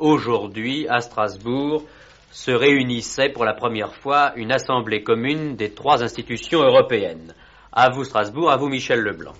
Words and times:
Aujourd'hui, 0.00 0.88
à 0.88 1.02
Strasbourg, 1.02 1.84
se 2.32 2.50
réunissait 2.50 3.28
pour 3.28 3.44
la 3.44 3.52
première 3.52 3.94
fois 3.94 4.32
une 4.34 4.50
assemblée 4.50 5.02
commune 5.02 5.56
des 5.56 5.72
trois 5.72 6.02
institutions 6.02 6.62
européennes. 6.62 7.34
À 7.70 7.90
vous 7.90 8.04
Strasbourg, 8.04 8.50
à 8.50 8.56
vous 8.56 8.68
Michel 8.68 9.00
Leblanc. 9.00 9.34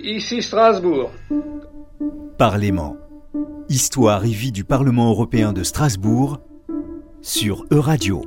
Ici 0.00 0.40
Strasbourg. 0.40 1.10
Parlement. 2.38 2.96
Histoire 3.68 4.24
et 4.24 4.30
vie 4.30 4.52
du 4.52 4.64
Parlement 4.64 5.10
européen 5.10 5.52
de 5.52 5.62
Strasbourg 5.62 6.38
sur 7.20 7.66
Euradio. 7.70 8.24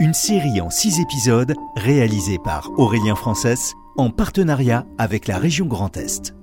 Une 0.00 0.12
série 0.12 0.60
en 0.60 0.68
six 0.68 1.00
épisodes 1.00 1.54
réalisée 1.76 2.38
par 2.44 2.68
Aurélien 2.76 3.14
Frances 3.14 3.72
en 3.96 4.10
partenariat 4.10 4.84
avec 4.98 5.28
la 5.28 5.38
région 5.38 5.64
Grand 5.64 5.96
Est. 5.96 6.35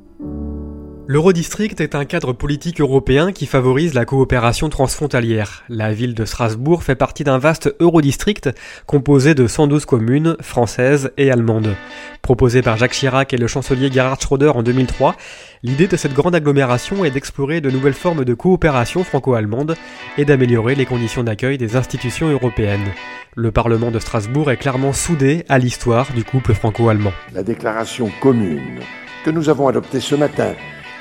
L'Eurodistrict 1.05 1.81
est 1.81 1.95
un 1.95 2.05
cadre 2.05 2.31
politique 2.31 2.79
européen 2.79 3.33
qui 3.33 3.45
favorise 3.45 3.93
la 3.93 4.05
coopération 4.05 4.69
transfrontalière. 4.69 5.65
La 5.67 5.91
ville 5.91 6.15
de 6.15 6.23
Strasbourg 6.23 6.81
fait 6.81 6.95
partie 6.95 7.25
d'un 7.25 7.39
vaste 7.39 7.75
Eurodistrict 7.81 8.49
composé 8.85 9.35
de 9.35 9.45
112 9.45 9.85
communes 9.85 10.37
françaises 10.39 11.11
et 11.17 11.29
allemandes. 11.29 11.75
Proposé 12.21 12.61
par 12.61 12.77
Jacques 12.77 12.93
Chirac 12.93 13.33
et 13.33 13.37
le 13.37 13.47
chancelier 13.47 13.91
Gerhard 13.91 14.21
Schröder 14.21 14.51
en 14.55 14.63
2003, 14.63 15.17
l'idée 15.61 15.87
de 15.87 15.97
cette 15.97 16.13
grande 16.13 16.35
agglomération 16.35 17.03
est 17.03 17.11
d'explorer 17.11 17.59
de 17.59 17.69
nouvelles 17.69 17.93
formes 17.93 18.23
de 18.23 18.33
coopération 18.33 19.03
franco-allemande 19.03 19.75
et 20.17 20.23
d'améliorer 20.23 20.75
les 20.75 20.85
conditions 20.85 21.25
d'accueil 21.25 21.57
des 21.57 21.75
institutions 21.75 22.29
européennes. 22.29 22.93
Le 23.35 23.51
Parlement 23.51 23.91
de 23.91 23.99
Strasbourg 23.99 24.51
est 24.51 24.57
clairement 24.57 24.93
soudé 24.93 25.43
à 25.49 25.59
l'histoire 25.59 26.13
du 26.13 26.23
couple 26.23 26.53
franco-allemand. 26.53 27.11
La 27.33 27.43
déclaration 27.43 28.09
commune 28.21 28.79
que 29.25 29.31
nous 29.31 29.49
avons 29.49 29.67
adoptée 29.67 29.99
ce 29.99 30.15
matin 30.15 30.53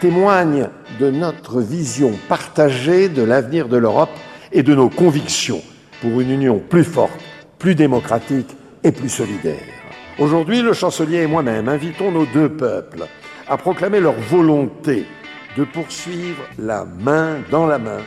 témoigne 0.03 0.67
de 0.99 1.11
notre 1.11 1.61
vision 1.61 2.11
partagée 2.29 3.09
de 3.09 3.23
l'avenir 3.23 3.69
de 3.69 3.77
l'Europe 3.77 4.11
et 4.51 4.65
de 4.65 4.75
nos 4.75 4.89
convictions 4.89 5.63
pour 6.01 6.21
une 6.21 6.33
union 6.33 6.59
plus 6.59 6.83
forte, 6.83 7.21
plus 7.61 7.77
démocratique 7.77 8.49
et 8.83 8.91
plus 8.91 9.09
solidaire. 9.09 9.63
Aujourd'hui, 10.19 10.61
le 10.61 10.73
chancelier 10.73 11.19
et 11.19 11.29
moi-même 11.29 11.69
invitons 11.69 12.11
nos 12.11 12.27
deux 12.27 12.49
peuples 12.49 13.05
à 13.49 13.57
proclamer 13.57 14.01
leur 14.01 14.19
volonté 14.19 15.07
de 15.57 15.63
poursuivre 15.63 16.43
la 16.59 16.85
main 16.85 17.37
dans 17.53 17.67
la 17.67 17.79
main 17.79 18.01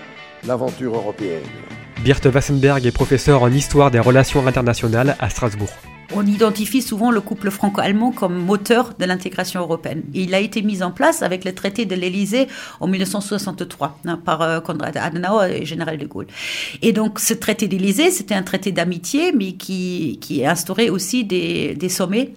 l'aventure 0.46 0.96
européenne. 0.96 1.44
Birte 2.04 2.26
Wassenberg 2.26 2.86
est 2.86 2.92
professeur 2.92 3.42
en 3.42 3.50
histoire 3.50 3.90
des 3.90 4.02
relations 4.02 4.46
internationales 4.46 5.16
à 5.22 5.30
Strasbourg. 5.30 5.72
On 6.14 6.26
identifie 6.26 6.82
souvent 6.82 7.12
le 7.12 7.22
couple 7.22 7.50
franco-allemand 7.50 8.12
comme 8.12 8.36
moteur 8.36 8.94
de 9.00 9.06
l'intégration 9.06 9.62
européenne. 9.62 10.04
Il 10.14 10.36
a 10.36 10.40
été 10.40 10.62
mis 10.62 10.84
en 10.84 10.92
place 10.92 11.22
avec 11.22 11.46
le 11.46 11.54
traité 11.54 11.86
de 11.86 11.96
l'Élysée 11.96 12.48
en 12.80 12.88
1963 12.88 14.00
hein, 14.06 14.20
par 14.24 14.42
euh, 14.42 14.60
Konrad 14.60 14.96
Adenauer 14.98 15.62
et 15.62 15.66
général 15.66 15.98
de 15.98 16.06
Gaulle. 16.06 16.28
Et 16.82 16.94
donc 16.94 17.20
ce 17.20 17.34
traité 17.34 17.68
d'Élysée, 17.68 18.12
c'était 18.12 18.36
un 18.36 18.44
traité 18.44 18.72
d'amitié, 18.72 19.32
mais 19.32 19.54
qui, 19.54 20.20
qui 20.22 20.46
instaurait 20.46 20.90
aussi 20.90 21.24
des, 21.24 21.76
des 21.76 21.90
sommets 21.90 22.34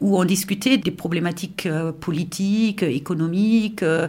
où 0.00 0.18
on 0.18 0.24
discutait 0.24 0.78
des 0.78 0.90
problématiques 0.90 1.66
euh, 1.66 1.92
politiques, 1.92 2.82
économiques, 2.82 3.82
euh, 3.82 4.08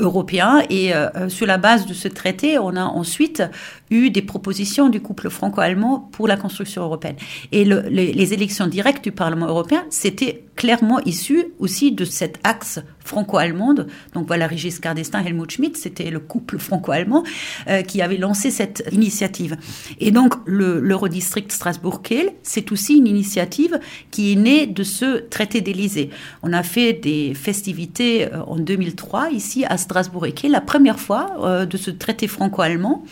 européens. 0.00 0.62
Et 0.70 0.92
sur 1.28 1.46
la 1.46 1.58
base 1.58 1.86
de 1.86 1.94
ce 1.94 2.08
traité, 2.08 2.58
on 2.58 2.76
a 2.76 2.84
ensuite 2.84 3.42
eu 3.90 4.10
des 4.10 4.22
propositions 4.22 4.88
du 4.88 5.00
couple 5.00 5.30
franco-allemand 5.30 6.08
pour 6.12 6.28
la 6.28 6.36
construction 6.36 6.82
européenne. 6.82 7.16
Et 7.52 7.64
le, 7.64 7.82
les, 7.88 8.12
les 8.12 8.34
élections 8.34 8.66
directes 8.66 9.04
du 9.04 9.12
Parlement 9.12 9.46
européen, 9.46 9.84
c'était 9.90 10.47
clairement 10.58 10.98
issu 11.06 11.46
aussi 11.60 11.92
de 11.92 12.04
cet 12.04 12.40
axe 12.42 12.80
franco-allemande. 13.04 13.86
Donc 14.12 14.26
voilà, 14.26 14.48
Régis 14.48 14.74
Giscard 14.74 14.96
Helmut 15.24 15.52
Schmidt, 15.52 15.78
c'était 15.78 16.10
le 16.10 16.18
couple 16.18 16.58
franco-allemand 16.58 17.22
euh, 17.68 17.82
qui 17.82 18.02
avait 18.02 18.16
lancé 18.16 18.50
cette 18.50 18.82
initiative. 18.90 19.56
Et 20.00 20.10
donc 20.10 20.34
l'Eurodistrict 20.46 21.52
Strasbourg-Kehl, 21.52 22.32
c'est 22.42 22.72
aussi 22.72 22.98
une 22.98 23.06
initiative 23.06 23.78
qui 24.10 24.32
est 24.32 24.34
née 24.34 24.66
de 24.66 24.82
ce 24.82 25.20
traité 25.28 25.60
d'Élysée. 25.60 26.10
On 26.42 26.52
a 26.52 26.64
fait 26.64 26.92
des 26.92 27.34
festivités 27.34 28.26
euh, 28.26 28.42
en 28.42 28.56
2003 28.56 29.30
ici 29.30 29.64
à 29.64 29.78
Strasbourg 29.78 30.26
et 30.26 30.34
la 30.48 30.60
première 30.60 30.98
fois 30.98 31.36
euh, 31.38 31.66
de 31.66 31.76
ce 31.76 31.92
traité 31.92 32.26
franco-allemand. 32.26 33.04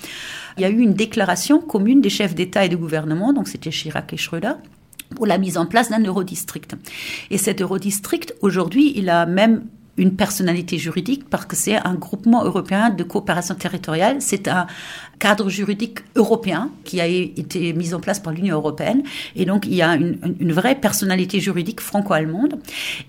Il 0.59 0.63
y 0.63 0.65
a 0.65 0.71
eu 0.71 0.81
une 0.81 0.95
déclaration 0.95 1.61
commune 1.61 2.01
des 2.01 2.11
chefs 2.11 2.35
d'État 2.35 2.65
et 2.65 2.69
de 2.69 2.77
gouvernement, 2.77 3.33
donc 3.33 3.47
c'était 3.47 3.71
Chirac 3.71 4.13
et 4.13 4.17
Schröder, 4.17 4.55
pour 5.15 5.27
la 5.27 5.39
mise 5.39 5.57
en 5.59 5.67
place 5.67 5.91
d'un 5.91 6.03
eurodistrict. 6.03 6.75
Et 7.31 7.39
cet 7.39 7.61
eurodistrict, 7.61 8.35
aujourd'hui, 8.41 8.93
il 8.97 9.09
a 9.09 9.27
même 9.27 9.65
une 9.97 10.15
personnalité 10.15 10.79
juridique 10.79 11.29
parce 11.29 11.47
que 11.47 11.57
c'est 11.57 11.77
un 11.77 11.95
groupement 11.95 12.45
européen 12.45 12.91
de 12.91 13.03
coopération 13.03 13.55
territoriale. 13.55 14.17
C'est 14.21 14.49
un 14.49 14.67
cadre 15.19 15.49
juridique 15.49 16.01
européen 16.15 16.71
qui 16.85 17.01
a 17.01 17.07
été 17.07 17.73
mis 17.73 17.95
en 17.95 18.01
place 18.01 18.21
par 18.21 18.33
l'Union 18.33 18.57
européenne. 18.57 19.03
Et 19.35 19.45
donc, 19.45 19.67
il 19.67 19.75
y 19.75 19.83
a 19.83 19.95
une, 19.95 20.53
vraie 20.53 20.75
personnalité 20.75 21.41
juridique 21.41 21.81
franco-allemande. 21.81 22.59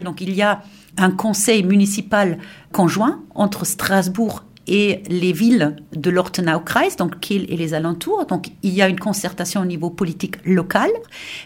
Donc, 0.04 0.22
il 0.22 0.34
y 0.34 0.42
a 0.42 0.62
un 0.98 1.12
conseil 1.12 1.64
municipal 1.64 2.38
conjoint 2.72 3.22
entre 3.36 3.66
Strasbourg 3.66 4.44
et 4.68 5.04
les 5.10 5.32
villes 5.32 5.76
de 5.94 6.10
l'Ortenaukreis, 6.10 6.96
donc 6.98 7.20
Kiel 7.20 7.46
et 7.52 7.58
les 7.58 7.74
alentours. 7.74 8.26
Donc 8.26 8.48
il 8.64 8.74
y 8.74 8.82
a 8.82 8.88
une 8.88 9.00
concertation 9.00 9.62
au 9.62 9.66
niveau 9.66 9.90
politique 9.90 10.38
local, 10.46 10.90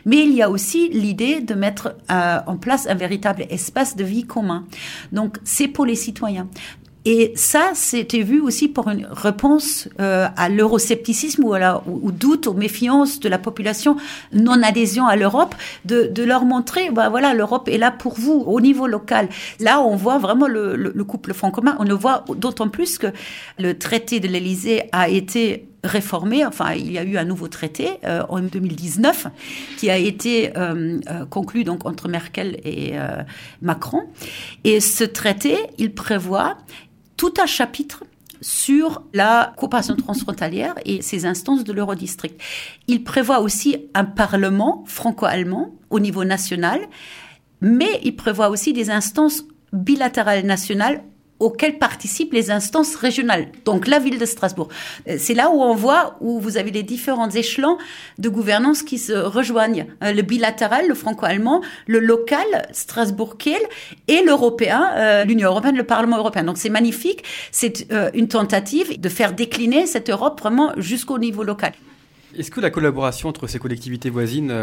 mais 0.06 0.24
il 0.24 0.34
y 0.34 0.42
a 0.42 0.50
aussi 0.50 0.90
l'idée 0.90 1.42
de 1.42 1.54
mettre 1.54 1.96
euh, 2.12 2.40
en 2.46 2.58
place 2.58 2.88
un 2.88 2.96
véritable 2.96 3.46
espace 3.50 3.96
de 3.96 4.04
vie 4.04 4.24
commun. 4.24 4.66
Donc 5.12 5.38
c'est 5.44 5.68
pour 5.68 5.86
les 5.86 5.96
citoyens. 5.96 6.48
Et 7.06 7.34
ça, 7.36 7.72
c'était 7.74 8.22
vu 8.22 8.40
aussi 8.40 8.68
pour 8.68 8.88
une 8.90 9.08
réponse 9.10 9.90
euh, 10.00 10.28
à 10.36 10.50
l'euroscepticisme 10.50 11.44
ou, 11.44 11.54
à 11.54 11.84
au 11.88 12.12
doute, 12.12 12.48
aux 12.48 12.54
méfiances 12.54 13.20
de 13.20 13.28
la 13.28 13.40
population 13.40 13.98
non-adhésion 14.34 15.08
à 15.08 15.16
l'Europe, 15.16 15.56
de, 15.86 16.04
de, 16.04 16.24
leur 16.24 16.46
montrer, 16.46 16.92
bah 16.92 17.10
voilà, 17.10 17.34
l'Europe 17.34 17.68
est 17.68 17.78
là 17.78 17.92
pour 17.92 18.14
vous 18.20 18.44
au 18.46 18.62
niveau 18.62 18.86
local. 18.86 19.30
Là, 19.60 19.82
on 19.82 19.96
voit 19.96 20.20
vraiment 20.20 20.48
le, 20.48 20.76
le, 20.76 20.92
le 20.94 21.04
couple 21.04 21.34
franc-commun. 21.34 21.76
On 21.80 21.86
le 21.86 21.94
voit 21.94 22.24
d'autant 22.36 22.70
plus 22.70 22.98
que 22.98 23.08
le 23.58 23.78
traité 23.78 24.20
de 24.20 24.28
l'Élysée 24.28 24.84
a 24.92 25.10
été 25.10 25.68
réformé. 25.84 26.46
Enfin, 26.46 26.74
il 26.74 26.92
y 26.92 26.98
a 26.98 27.04
eu 27.04 27.18
un 27.18 27.26
nouveau 27.26 27.48
traité 27.48 27.90
euh, 28.06 28.24
en 28.30 28.40
2019 28.40 29.28
qui 29.78 29.90
a 29.90 29.98
été 29.98 30.56
euh, 30.58 31.00
euh, 31.10 31.26
conclu 31.26 31.64
donc 31.64 31.86
entre 31.86 32.08
Merkel 32.08 32.60
et 32.64 32.92
euh, 32.94 33.24
Macron. 33.62 34.04
Et 34.64 34.80
ce 34.80 35.04
traité, 35.04 35.58
il 35.78 35.94
prévoit 35.94 36.58
tout 37.22 37.36
un 37.40 37.46
chapitre 37.46 38.04
sur 38.42 39.04
la 39.14 39.54
coopération 39.56 39.96
transfrontalière 39.96 40.74
et 40.86 41.04
ses 41.04 41.28
instances 41.28 41.64
de 41.64 41.72
l'Eurodistrict. 41.72 42.42
Il 42.88 43.04
prévoit 43.04 43.42
aussi 43.42 43.78
un 43.94 44.06
parlement 44.06 44.84
franco-allemand 44.88 45.76
au 45.92 46.00
niveau 46.00 46.24
national, 46.24 46.80
mais 47.62 48.00
il 48.04 48.16
prévoit 48.16 48.50
aussi 48.50 48.74
des 48.74 48.90
instances 48.90 49.44
bilatérales 49.72 50.48
nationales 50.48 51.04
auxquelles 51.42 51.80
participent 51.80 52.34
les 52.34 52.52
instances 52.52 52.96
régionales, 52.96 53.48
donc 53.66 53.88
la 53.88 54.00
ville 54.00 54.20
de 54.20 54.26
Strasbourg. 54.26 54.70
Euh, 55.08 55.16
c'est 55.18 55.34
là 55.34 55.50
où 55.50 55.62
on 55.62 55.74
voit 55.74 56.16
où 56.22 56.40
vous 56.40 56.58
avez 56.58 56.72
les 56.72 56.84
différents 56.84 57.30
échelons 57.30 57.78
de 58.20 58.30
gouvernance 58.30 58.84
qui 58.84 59.00
se 59.00 59.14
rejoignent. 59.14 59.88
Euh, 60.04 60.14
le 60.14 60.22
bilatéral, 60.22 60.88
le 60.88 60.94
franco-allemand, 60.94 61.62
le 61.88 62.00
local, 62.00 62.46
Strasbourg-Kiel, 62.72 63.62
et 64.08 64.24
l'européen, 64.24 64.92
euh, 64.96 65.24
l'Union 65.26 65.50
européenne, 65.50 65.76
le 65.76 65.84
Parlement 65.84 66.18
européen. 66.18 66.44
Donc 66.44 66.58
c'est 66.58 66.70
magnifique. 66.70 67.24
C'est 67.52 67.88
une 68.14 68.28
tentative 68.28 69.00
de 69.00 69.10
faire 69.10 69.34
décliner 69.34 69.88
cette 69.88 70.10
Europe 70.10 70.40
vraiment 70.40 70.72
jusqu'au 70.78 71.18
niveau 71.18 71.44
local. 71.44 71.74
Est-ce 72.38 72.52
que 72.52 72.62
la 72.62 72.70
collaboration 72.70 73.30
entre 73.30 73.48
ces 73.48 73.60
collectivités 73.60 74.10
voisines 74.10 74.54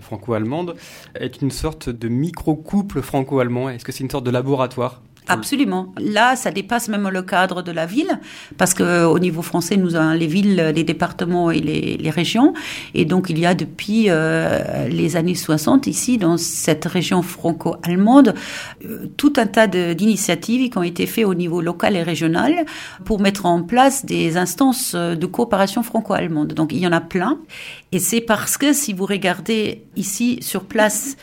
franco-allemandes 0.00 0.74
est 1.14 1.42
une 1.42 1.50
sorte 1.50 1.88
de 1.88 2.08
micro-couple 2.08 3.02
franco-allemand? 3.02 3.68
Est-ce 3.68 3.84
que 3.84 3.92
c'est 3.92 4.04
une 4.04 4.10
sorte 4.10 4.24
de 4.24 4.30
laboratoire? 4.30 5.02
Absolument. 5.26 5.94
Là, 5.98 6.36
ça 6.36 6.50
dépasse 6.50 6.88
même 6.88 7.08
le 7.08 7.22
cadre 7.22 7.62
de 7.62 7.72
la 7.72 7.86
ville, 7.86 8.20
parce 8.58 8.74
que 8.74 9.04
au 9.06 9.18
niveau 9.18 9.40
français, 9.40 9.76
nous 9.76 9.94
avons 9.94 10.12
les 10.12 10.26
villes, 10.26 10.72
les 10.74 10.84
départements 10.84 11.50
et 11.50 11.60
les, 11.60 11.96
les 11.96 12.10
régions, 12.10 12.52
et 12.92 13.06
donc 13.06 13.30
il 13.30 13.38
y 13.38 13.46
a 13.46 13.54
depuis 13.54 14.06
euh, 14.08 14.86
les 14.88 15.16
années 15.16 15.34
60 15.34 15.86
ici, 15.86 16.18
dans 16.18 16.36
cette 16.36 16.84
région 16.84 17.22
franco-allemande, 17.22 18.34
euh, 18.84 19.06
tout 19.16 19.32
un 19.38 19.46
tas 19.46 19.66
d'initiatives 19.66 20.68
qui 20.68 20.76
ont 20.76 20.82
été 20.82 21.06
faites 21.06 21.24
au 21.24 21.34
niveau 21.34 21.62
local 21.62 21.96
et 21.96 22.02
régional 22.02 22.66
pour 23.06 23.20
mettre 23.20 23.46
en 23.46 23.62
place 23.62 24.04
des 24.04 24.36
instances 24.36 24.94
de 24.94 25.26
coopération 25.26 25.82
franco-allemande. 25.82 26.52
Donc 26.52 26.72
il 26.72 26.80
y 26.80 26.86
en 26.86 26.92
a 26.92 27.00
plein, 27.00 27.38
et 27.92 27.98
c'est 27.98 28.20
parce 28.20 28.58
que 28.58 28.74
si 28.74 28.92
vous 28.92 29.06
regardez 29.06 29.84
ici 29.96 30.38
sur 30.42 30.64
place 30.64 31.16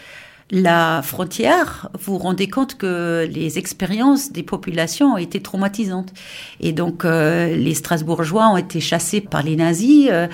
la 0.51 1.01
frontière, 1.01 1.89
vous 1.97 2.13
vous 2.13 2.19
rendez 2.19 2.49
compte 2.49 2.75
que 2.75 3.25
les 3.31 3.57
expériences 3.57 4.33
des 4.33 4.43
populations 4.43 5.13
ont 5.13 5.17
été 5.17 5.41
traumatisantes. 5.41 6.11
Et 6.59 6.73
donc, 6.73 7.05
euh, 7.05 7.55
les 7.55 7.73
Strasbourgeois 7.73 8.49
ont 8.49 8.57
été 8.57 8.81
chassés 8.81 9.21
par 9.21 9.43
les 9.43 9.55
nazis. 9.55 10.09
Euh, 10.11 10.27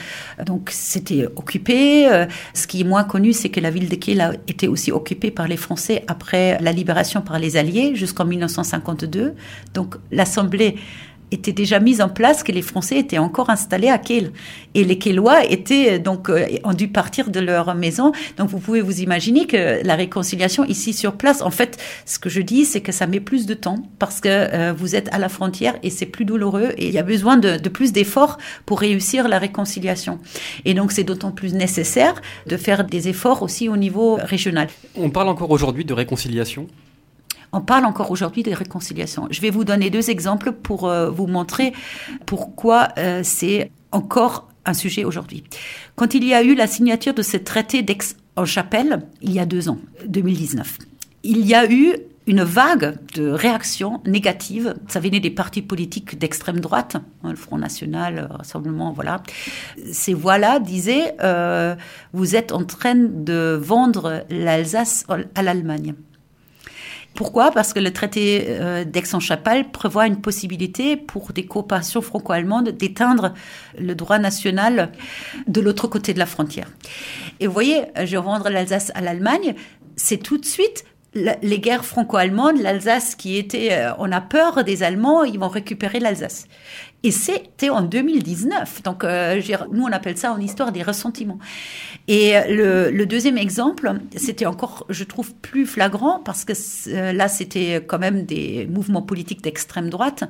donc, 0.43 0.69
c'était 0.71 1.27
occupé. 1.35 2.11
Euh, 2.11 2.25
ce 2.55 2.65
qui 2.65 2.81
est 2.81 2.83
moins 2.83 3.03
connu, 3.03 3.31
c'est 3.31 3.49
que 3.49 3.59
la 3.59 3.69
ville 3.69 3.89
de 3.89 3.95
Kiel 3.95 4.21
a 4.21 4.33
été 4.47 4.67
aussi 4.67 4.91
occupée 4.91 5.29
par 5.29 5.47
les 5.47 5.57
Français 5.57 6.03
après 6.07 6.57
la 6.61 6.71
libération 6.71 7.21
par 7.21 7.37
les 7.37 7.55
Alliés 7.55 7.93
jusqu'en 7.93 8.25
1952. 8.25 9.35
Donc, 9.75 9.97
l'Assemblée 10.11 10.77
était 11.31 11.51
déjà 11.51 11.79
mise 11.79 12.01
en 12.01 12.09
place, 12.09 12.43
que 12.43 12.51
les 12.51 12.61
Français 12.61 12.99
étaient 12.99 13.17
encore 13.17 13.49
installés 13.49 13.89
à 13.89 13.97
Kiel. 13.97 14.31
Et 14.73 14.83
les 14.83 14.97
Kielois 14.97 15.45
étaient 15.45 15.99
donc 15.99 16.29
euh, 16.29 16.45
ont 16.63 16.73
dû 16.73 16.87
partir 16.87 17.29
de 17.29 17.39
leur 17.39 17.73
maison. 17.75 18.11
Donc 18.37 18.49
vous 18.49 18.59
pouvez 18.59 18.81
vous 18.81 19.01
imaginer 19.01 19.47
que 19.47 19.85
la 19.85 19.95
réconciliation 19.95 20.63
ici 20.65 20.93
sur 20.93 21.13
place, 21.13 21.41
en 21.41 21.51
fait, 21.51 21.77
ce 22.05 22.19
que 22.19 22.29
je 22.29 22.41
dis, 22.41 22.65
c'est 22.65 22.81
que 22.81 22.91
ça 22.91 23.07
met 23.07 23.19
plus 23.19 23.45
de 23.45 23.53
temps 23.53 23.83
parce 23.99 24.21
que 24.21 24.29
euh, 24.29 24.73
vous 24.73 24.95
êtes 24.95 25.09
à 25.13 25.19
la 25.19 25.29
frontière 25.29 25.75
et 25.83 25.89
c'est 25.89 26.05
plus 26.05 26.25
douloureux 26.25 26.73
et 26.77 26.87
il 26.87 26.93
y 26.93 26.99
a 26.99 27.03
besoin 27.03 27.37
de, 27.37 27.57
de 27.57 27.69
plus 27.69 27.91
d'efforts 27.91 28.37
pour 28.65 28.79
réussir 28.79 29.27
la 29.27 29.39
réconciliation. 29.39 30.19
Et 30.65 30.73
donc 30.73 30.91
c'est 30.91 31.03
d'autant 31.03 31.31
plus 31.31 31.53
nécessaire 31.53 32.21
de 32.45 32.57
faire 32.57 32.83
des 32.83 33.07
efforts 33.07 33.41
aussi 33.41 33.69
au 33.69 33.77
niveau 33.77 34.17
régional. 34.21 34.67
On 34.95 35.09
parle 35.09 35.29
encore 35.29 35.51
aujourd'hui 35.51 35.85
de 35.85 35.93
réconciliation 35.93 36.67
on 37.53 37.61
parle 37.61 37.85
encore 37.85 38.11
aujourd'hui 38.11 38.43
de 38.43 38.51
réconciliation. 38.51 39.27
Je 39.31 39.41
vais 39.41 39.49
vous 39.49 39.63
donner 39.63 39.89
deux 39.89 40.09
exemples 40.09 40.51
pour 40.51 40.87
euh, 40.87 41.09
vous 41.09 41.27
montrer 41.27 41.73
pourquoi 42.25 42.89
euh, 42.97 43.21
c'est 43.23 43.71
encore 43.91 44.47
un 44.65 44.73
sujet 44.73 45.05
aujourd'hui. 45.05 45.43
Quand 45.95 46.13
il 46.13 46.23
y 46.25 46.33
a 46.33 46.43
eu 46.43 46.55
la 46.55 46.67
signature 46.67 47.13
de 47.13 47.21
ce 47.21 47.37
traité 47.37 47.81
d'Aix-en-Chapelle, 47.81 49.03
il 49.21 49.31
y 49.31 49.39
a 49.39 49.45
deux 49.45 49.69
ans, 49.69 49.79
2019, 50.07 50.77
il 51.23 51.45
y 51.45 51.55
a 51.55 51.71
eu 51.71 51.95
une 52.27 52.43
vague 52.43 52.97
de 53.15 53.29
réactions 53.29 54.01
négatives. 54.05 54.75
Ça 54.89 54.99
venait 54.99 55.21
des 55.21 55.31
partis 55.31 55.61
politiques 55.61 56.19
d'extrême 56.19 56.59
droite, 56.59 56.97
hein, 57.23 57.29
le 57.29 57.37
Front 57.37 57.57
National, 57.57 58.27
le 58.29 58.35
Rassemblement, 58.35 58.91
voilà. 58.91 59.23
Ces 59.91 60.13
voix-là 60.13 60.59
disaient 60.59 61.15
euh, 61.23 61.75
vous 62.11 62.35
êtes 62.35 62.51
en 62.51 62.65
train 62.65 62.95
de 62.95 63.57
vendre 63.59 64.25
l'Alsace 64.29 65.05
à 65.35 65.41
l'Allemagne. 65.41 65.95
Pourquoi? 67.17 67.49
Parce 67.49 67.73
que 67.73 67.79
le 67.79 67.91
traité 67.91 68.45
euh, 68.47 68.85
d'Aix-en-Chapelle 68.85 69.71
prévoit 69.71 70.05
une 70.05 70.21
possibilité 70.21 70.95
pour 70.95 71.33
des 71.33 71.47
coopérations 71.47 72.03
franco-allemandes 72.03 72.69
d'éteindre 72.69 73.33
le 73.75 73.95
droit 73.95 74.19
national 74.19 74.91
de 75.47 75.59
l'autre 75.59 75.87
côté 75.87 76.13
de 76.13 76.19
la 76.19 76.27
frontière. 76.27 76.67
Et 77.39 77.47
vous 77.47 77.53
voyez, 77.53 77.85
je 78.05 78.17
rendre 78.17 78.49
l'Alsace 78.49 78.91
à 78.93 79.01
l'Allemagne, 79.01 79.55
c'est 79.95 80.17
tout 80.17 80.37
de 80.37 80.45
suite 80.45 80.85
les 81.41 81.59
guerres 81.59 81.85
franco-allemandes, 81.85 82.61
l'Alsace 82.61 83.15
qui 83.15 83.37
était, 83.37 83.69
euh, 83.71 83.91
on 83.99 84.11
a 84.11 84.21
peur 84.21 84.63
des 84.63 84.83
Allemands, 84.83 85.23
ils 85.23 85.39
vont 85.39 85.47
récupérer 85.47 85.99
l'Alsace. 85.99 86.47
Et 87.03 87.11
c'était 87.11 87.69
en 87.69 87.81
2019. 87.81 88.83
Donc, 88.83 89.03
euh, 89.03 89.41
nous, 89.71 89.83
on 89.83 89.91
appelle 89.91 90.17
ça 90.17 90.33
en 90.33 90.39
histoire 90.39 90.71
des 90.71 90.83
ressentiments. 90.83 91.39
Et 92.07 92.35
euh, 92.35 92.91
le, 92.91 93.05
deuxième 93.05 93.37
exemple, 93.37 93.93
c'était 94.15 94.45
encore, 94.45 94.85
je 94.89 95.03
trouve, 95.03 95.33
plus 95.35 95.65
flagrant 95.65 96.19
parce 96.19 96.43
que 96.43 96.53
là, 97.13 97.27
c'était 97.27 97.83
quand 97.85 97.99
même 97.99 98.25
des 98.25 98.67
mouvements 98.67 99.03
politiques 99.03 99.43
d'extrême 99.43 99.89
droite. 99.89 100.23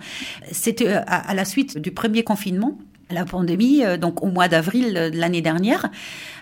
C'était 0.51 0.89
à, 0.89 1.33
la 1.33 1.45
suite 1.45 1.77
du 1.77 1.91
premier 1.91 2.23
confinement 2.23 2.77
la 3.09 3.25
pandémie, 3.25 3.83
euh, 3.83 3.97
donc 3.97 4.23
au 4.23 4.27
mois 4.27 4.47
d'avril 4.47 4.93
de 4.93 5.17
l'année 5.17 5.41
dernière, 5.41 5.89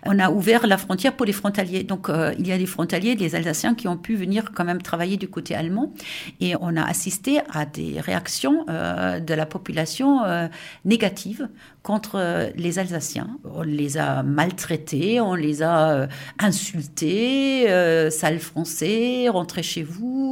on 0.03 0.19
a 0.19 0.29
ouvert 0.29 0.67
la 0.67 0.77
frontière 0.77 1.15
pour 1.15 1.25
les 1.25 1.33
frontaliers. 1.33 1.83
Donc 1.83 2.09
euh, 2.09 2.33
il 2.39 2.47
y 2.47 2.51
a 2.51 2.57
des 2.57 2.65
frontaliers, 2.65 3.15
des 3.15 3.35
Alsaciens 3.35 3.75
qui 3.75 3.88
ont 3.88 3.97
pu 3.97 4.15
venir 4.15 4.51
quand 4.53 4.65
même 4.65 4.81
travailler 4.81 5.17
du 5.17 5.27
côté 5.27 5.56
allemand 5.56 5.94
et 6.39 6.56
on 6.59 6.75
a 6.75 6.83
assisté 6.83 7.39
à 7.53 7.65
des 7.65 8.00
réactions 8.00 8.65
euh, 8.69 9.19
de 9.19 9.33
la 9.33 9.45
population 9.45 10.21
négatives 10.85 11.50
contre 11.83 12.51
les 12.56 12.79
Alsaciens. 12.79 13.38
On 13.44 13.62
les 13.62 13.97
a 13.97 14.23
maltraités, 14.23 15.21
on 15.21 15.35
les 15.35 15.62
a 15.62 16.07
insultés, 16.39 17.67
sale 18.09 18.39
français, 18.39 19.27
rentrez 19.29 19.63
chez 19.63 19.83
vous. 19.83 20.25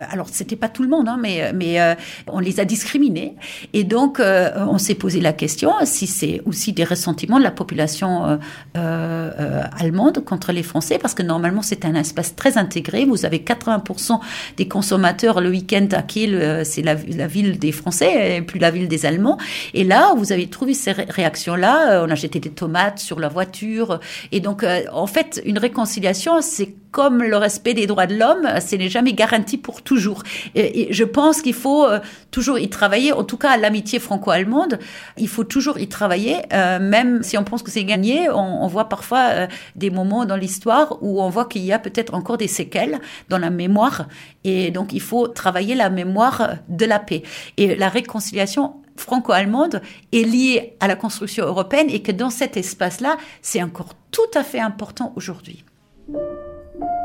Alors 0.00 0.28
c'était 0.30 0.56
pas 0.56 0.68
tout 0.68 0.82
le 0.82 0.88
monde, 0.88 1.08
hein, 1.08 1.18
mais 1.20 1.52
mais 1.52 1.96
on 2.26 2.38
les 2.38 2.60
a 2.60 2.64
discriminés 2.64 3.34
et 3.72 3.84
donc 3.84 4.20
on 4.20 4.78
s'est 4.78 4.94
posé 4.94 5.20
la 5.20 5.32
question 5.32 5.72
si 5.84 6.06
c'est 6.06 6.42
aussi 6.46 6.72
des 6.72 6.84
ressentiments 6.84 7.38
de 7.38 7.44
la 7.44 7.50
population 7.50 8.38
euh, 8.76 9.30
euh, 9.38 9.62
allemande 9.78 10.24
contre 10.24 10.52
les 10.52 10.62
Français, 10.62 10.98
parce 10.98 11.14
que 11.14 11.22
normalement 11.22 11.62
c'est 11.62 11.84
un 11.84 11.94
espace 11.94 12.36
très 12.36 12.58
intégré. 12.58 13.04
Vous 13.04 13.24
avez 13.24 13.38
80% 13.38 14.20
des 14.56 14.68
consommateurs 14.68 15.40
le 15.40 15.50
week-end 15.50 15.88
à 15.92 16.02
Kiel, 16.02 16.34
euh, 16.34 16.64
c'est 16.64 16.82
la, 16.82 16.94
ville 16.94 17.58
des 17.58 17.72
Français 17.72 18.36
et 18.36 18.42
plus 18.42 18.58
la 18.58 18.70
ville 18.70 18.88
des 18.88 19.06
Allemands. 19.06 19.38
Et 19.74 19.84
là, 19.84 20.14
vous 20.16 20.32
avez 20.32 20.48
trouvé 20.48 20.74
ces 20.74 20.92
réactions-là. 20.92 22.04
On 22.06 22.10
a 22.10 22.14
jeté 22.14 22.38
des 22.38 22.50
tomates 22.50 22.98
sur 22.98 23.18
la 23.18 23.28
voiture. 23.28 24.00
Et 24.32 24.40
donc, 24.40 24.64
en 24.92 25.06
fait, 25.06 25.42
une 25.44 25.58
réconciliation, 25.58 26.40
c'est 26.40 26.74
comme 26.96 27.22
le 27.22 27.36
respect 27.36 27.74
des 27.74 27.86
droits 27.86 28.06
de 28.06 28.16
l'homme, 28.16 28.48
ce 28.58 28.74
n'est 28.74 28.88
jamais 28.88 29.12
garanti 29.12 29.58
pour 29.58 29.82
toujours. 29.82 30.22
Je 30.54 31.04
pense 31.04 31.42
qu'il 31.42 31.52
faut 31.52 31.84
toujours 32.30 32.58
y 32.58 32.70
travailler, 32.70 33.12
en 33.12 33.22
tout 33.22 33.36
cas 33.36 33.58
l'amitié 33.58 33.98
franco-allemande, 33.98 34.78
il 35.18 35.28
faut 35.28 35.44
toujours 35.44 35.78
y 35.78 35.88
travailler, 35.88 36.36
euh, 36.54 36.78
même 36.80 37.22
si 37.22 37.36
on 37.36 37.44
pense 37.44 37.62
que 37.62 37.70
c'est 37.70 37.84
gagné, 37.84 38.30
on, 38.30 38.66
voit 38.66 38.88
parfois 38.88 39.24
euh, 39.30 39.46
des 39.74 39.90
moments 39.90 40.24
dans 40.24 40.36
l'histoire 40.36 40.96
où 41.02 41.20
on 41.20 41.28
voit 41.28 41.44
qu'il 41.44 41.66
y 41.66 41.72
a 41.74 41.78
peut-être 41.78 42.14
encore 42.14 42.38
des 42.38 42.48
séquelles 42.48 42.98
dans 43.28 43.36
la 43.36 43.50
mémoire, 43.50 44.08
et 44.44 44.70
donc 44.70 44.94
il 44.94 45.02
faut 45.02 45.28
travailler 45.28 45.74
la 45.74 45.90
mémoire 45.90 46.54
de 46.70 46.86
la 46.86 46.98
paix. 46.98 47.24
Et 47.58 47.76
la 47.76 47.90
réconciliation 47.90 48.76
franco-allemande 48.96 49.82
est 50.14 50.24
liée 50.24 50.78
à 50.80 50.88
la 50.88 50.96
construction 50.96 51.44
européenne 51.44 51.88
et 51.90 52.00
que 52.00 52.12
dans 52.12 52.30
cet 52.30 52.56
espace-là, 52.56 53.18
c'est 53.42 53.62
encore 53.62 53.92
tout 54.10 54.32
à 54.34 54.42
fait 54.42 54.60
important 54.60 55.12
aujourd'hui. 55.14 55.62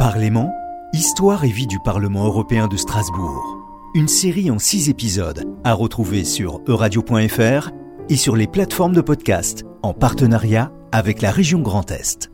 Parlement, 0.01 0.51
histoire 0.94 1.44
et 1.44 1.51
vie 1.51 1.68
du 1.68 1.77
Parlement 1.80 2.25
européen 2.25 2.68
de 2.68 2.75
Strasbourg. 2.75 3.59
Une 3.94 4.07
série 4.07 4.50
en 4.50 4.57
six 4.57 4.89
épisodes 4.89 5.45
à 5.63 5.74
retrouver 5.74 6.24
sur 6.24 6.59
euradio.fr 6.68 7.69
et 8.09 8.15
sur 8.15 8.36
les 8.36 8.48
plateformes 8.48 8.95
de 8.95 9.01
podcast 9.01 9.63
en 9.83 9.94
partenariat 9.94 10.71
avec 10.92 11.21
la 11.21 11.30
région 11.30 11.59
Grand 11.59 11.92
Est. 11.92 12.31